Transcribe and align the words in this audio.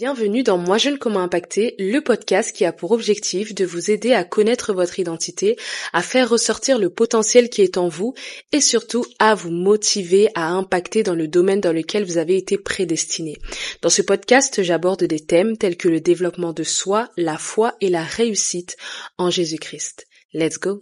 bienvenue 0.00 0.42
dans 0.42 0.56
Moi 0.56 0.78
Jeune 0.78 0.96
Comment 0.96 1.20
Impacter, 1.20 1.74
le 1.78 2.00
podcast 2.00 2.56
qui 2.56 2.64
a 2.64 2.72
pour 2.72 2.92
objectif 2.92 3.54
de 3.54 3.66
vous 3.66 3.90
aider 3.90 4.14
à 4.14 4.24
connaître 4.24 4.72
votre 4.72 4.98
identité, 4.98 5.58
à 5.92 6.00
faire 6.00 6.30
ressortir 6.30 6.78
le 6.78 6.88
potentiel 6.88 7.50
qui 7.50 7.60
est 7.60 7.76
en 7.76 7.88
vous 7.88 8.14
et 8.50 8.62
surtout 8.62 9.04
à 9.18 9.34
vous 9.34 9.50
motiver 9.50 10.30
à 10.34 10.48
impacter 10.52 11.02
dans 11.02 11.14
le 11.14 11.28
domaine 11.28 11.60
dans 11.60 11.74
lequel 11.74 12.04
vous 12.04 12.16
avez 12.16 12.38
été 12.38 12.56
prédestiné. 12.56 13.36
Dans 13.82 13.90
ce 13.90 14.00
podcast, 14.00 14.62
j'aborde 14.62 15.04
des 15.04 15.20
thèmes 15.20 15.58
tels 15.58 15.76
que 15.76 15.90
le 15.90 16.00
développement 16.00 16.54
de 16.54 16.62
soi, 16.62 17.10
la 17.18 17.36
foi 17.36 17.76
et 17.82 17.90
la 17.90 18.02
réussite 18.02 18.78
en 19.18 19.28
Jésus-Christ. 19.28 20.06
Let's 20.32 20.58
go! 20.58 20.80